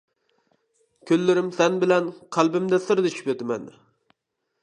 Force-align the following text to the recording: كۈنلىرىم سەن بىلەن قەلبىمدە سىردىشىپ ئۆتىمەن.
كۈنلىرىم 1.09 1.51
سەن 1.57 1.77
بىلەن 1.83 2.09
قەلبىمدە 2.37 2.81
سىردىشىپ 2.89 3.31
ئۆتىمەن. 3.35 3.71